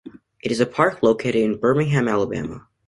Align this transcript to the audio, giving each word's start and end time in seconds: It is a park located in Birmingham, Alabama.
It 0.41 0.51
is 0.51 0.59
a 0.59 0.65
park 0.65 1.03
located 1.03 1.41
in 1.43 1.59
Birmingham, 1.59 2.07
Alabama. 2.07 2.67